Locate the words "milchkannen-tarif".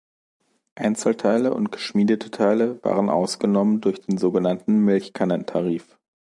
4.79-5.95